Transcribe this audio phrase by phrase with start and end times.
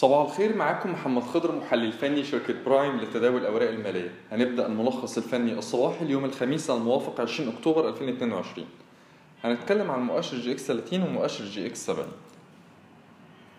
[0.00, 4.10] صباح الخير معاكم محمد خضر محلل فني شركة برايم لتداول الأوراق المالية.
[4.32, 8.66] هنبدأ الملخص الفني الصباحي اليوم الخميس الموافق 20 أكتوبر 2022
[9.44, 12.08] هنتكلم عن مؤشر EGX 30 ومؤشر EGX 70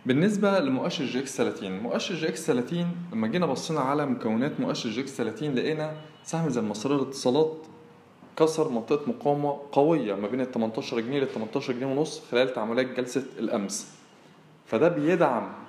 [0.05, 5.55] بالنسبة لمؤشر EGX 30 مؤشر EGX 30 لما جينا بصينا على مكونات مؤشر EGX 30
[5.55, 7.57] لقينا سهم زي المصرية للاتصالات
[8.37, 12.85] كسر منطقة مقاومة قوية ما بين ال 18 جنيه لل 18 جنيه ونص خلال تعاملات
[12.85, 13.87] جلسة الأمس.
[14.65, 15.61] فده بيدعم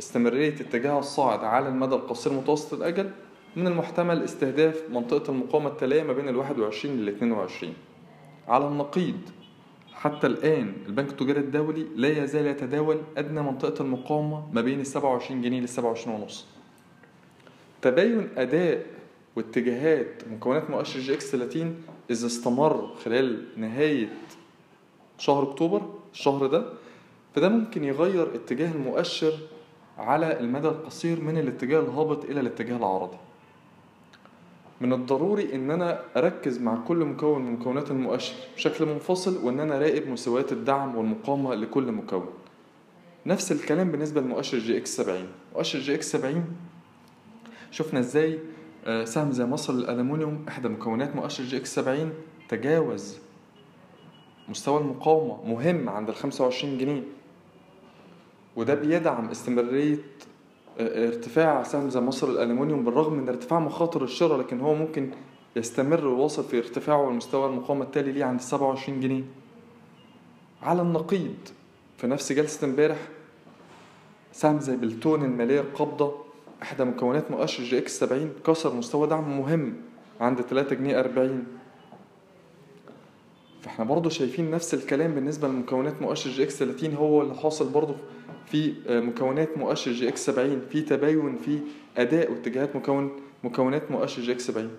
[0.00, 3.10] استمرارية اتجاه الصاعد على المدى القصير متوسط الأجل
[3.56, 7.74] من المحتمل استهداف منطقة المقاومة التالية ما بين ال 21 لل 22
[8.48, 9.18] على النقيض
[9.92, 15.42] حتى الآن البنك التجاري الدولي لا يزال يتداول أدنى منطقة المقاومة ما بين ال 27
[15.42, 16.46] جنيه لل 27 ونص.
[17.82, 18.86] تباين أداء
[19.36, 24.12] واتجاهات مكونات مؤشر جي إكس 30 إذا استمر خلال نهاية
[25.18, 26.64] شهر أكتوبر الشهر ده
[27.34, 29.32] فده ممكن يغير اتجاه المؤشر
[29.98, 33.16] على المدى القصير من الاتجاه الهابط إلى الاتجاه العرضي.
[34.80, 39.76] من الضروري إن أنا أركز مع كل مكون من مكونات المؤشر بشكل منفصل وإن أنا
[39.76, 42.26] أراقب مستويات الدعم والمقاومة لكل مكون.
[43.26, 46.44] نفس الكلام بالنسبة لمؤشر EGX 70 مؤشر EGX 70
[47.70, 48.38] شفنا إزاي
[49.04, 52.12] سهم زي مصر للالومنيوم إحدى مكونات مؤشر EGX 70
[52.48, 53.18] تجاوز
[54.48, 57.02] مستوى المقاومة مهم عند ال 25 جنيه.
[58.60, 59.96] وده بيدعم استمرارية
[60.80, 65.10] ارتفاع سهم زي مصر الالومنيوم بالرغم من ارتفاع مخاطر الشراء لكن هو ممكن
[65.56, 69.22] يستمر ويواصل في ارتفاعه لمستوى المقاومة التالي ليه عند 27 جنيه.
[70.62, 71.34] على النقيض
[71.98, 72.98] في نفس جلسة امبارح
[74.32, 76.14] سهم زي بلتون المالية القابضة
[76.62, 79.74] إحدى مكونات مؤشر EGX 70 كسر مستوى دعم مهم
[80.20, 81.44] عند 3 جنيه 40
[83.62, 87.94] فاحنا برضو شايفين نفس الكلام بالنسبة لمكونات مؤشر EGX 30 هو اللي حاصل برضو
[88.46, 91.58] في مكونات مؤشر EGX 70 في تباين في
[91.96, 93.10] أداء واتجاهات مكون
[93.44, 94.70] مكونات مؤشر EGX 70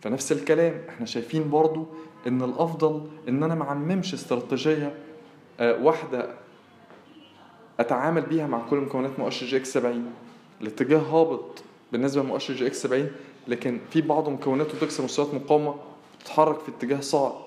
[0.00, 1.86] فنفس الكلام إحنا شايفين برضو
[2.26, 4.94] إن الأفضل إن أنا معممش استراتيجية
[5.60, 6.28] واحدة
[7.80, 10.04] أتعامل بيها مع كل مكونات مؤشر EGX 70
[10.60, 11.62] الاتجاه هابط
[11.92, 13.10] بالنسبة لمؤشر جي إكس 70
[13.48, 15.74] لكن في بعض مكوناته تكسر مستويات مقاومة
[16.20, 17.45] تتحرك في اتجاه صاعد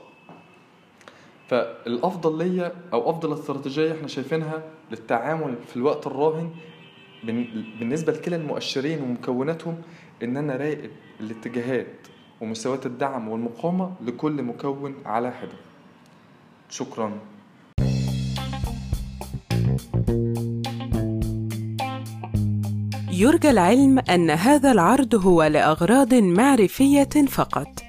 [1.49, 6.49] فالأفضل ليا أو أفضل استراتيجية إحنا شايفينها للتعامل في الوقت الراهن
[7.79, 9.81] بالنسبة لكلا المؤشرين ومكوناتهم
[10.23, 10.89] إن أنا راقب
[11.19, 12.07] الاتجاهات
[12.41, 15.57] ومستويات الدعم والمقاومة لكل مكون على حدة.
[16.69, 17.19] شكرا.
[23.11, 27.88] يرجى العلم أن هذا العرض هو لأغراض معرفية فقط.